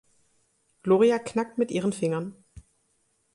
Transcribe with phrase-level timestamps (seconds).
[0.81, 2.35] Gloria knackt mit ihren Fingern.